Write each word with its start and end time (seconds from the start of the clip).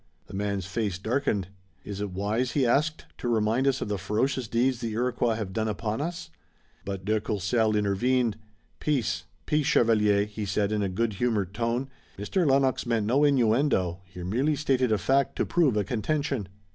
The 0.25 0.33
man's 0.33 0.65
face 0.65 0.97
darkened. 0.97 1.49
"Is 1.83 2.01
it 2.01 2.09
wise," 2.09 2.53
he 2.53 2.65
asked, 2.65 3.05
"to 3.19 3.27
remind 3.27 3.67
us 3.67 3.81
of 3.81 3.87
the 3.87 3.99
ferocious 3.99 4.47
deeds 4.47 4.81
the 4.81 4.93
Iroquois 4.93 5.35
have 5.35 5.53
done 5.53 5.67
upon 5.67 6.01
us," 6.01 6.31
But 6.85 7.05
de 7.05 7.21
Courcelles 7.21 7.75
intervened. 7.75 8.39
"Peace! 8.79 9.25
Peace, 9.45 9.67
chevalier!" 9.67 10.25
he 10.25 10.43
said 10.45 10.71
in 10.71 10.81
a 10.81 10.89
good 10.89 11.13
humored 11.21 11.53
tone. 11.53 11.87
"Mr. 12.17 12.49
Lennox 12.49 12.87
meant 12.87 13.05
no 13.05 13.23
innuendo. 13.23 14.01
He 14.05 14.23
merely 14.23 14.55
stated 14.55 14.91
a 14.91 14.97
fact 14.97 15.35
to 15.35 15.45
prove 15.45 15.77
a 15.77 15.83
contention." 15.83 16.47